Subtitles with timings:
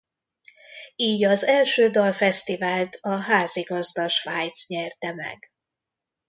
[0.95, 5.51] Így az első dalfesztivált a házigazda Svájc nyerte meg.